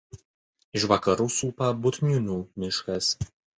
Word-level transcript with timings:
Iš 0.79 0.85
vakarų 0.91 1.27
supa 1.35 1.69
Butniūnų 1.85 2.41
miškas. 2.65 3.15